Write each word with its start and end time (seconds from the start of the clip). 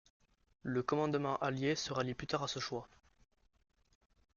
Le 0.63 0.81
commandement 0.81 1.37
allié 1.37 1.75
se 1.75 1.93
rallie 1.93 2.15
plus 2.15 2.25
tard 2.25 2.41
à 2.41 2.47
ce 2.47 2.57
choix. 2.59 2.87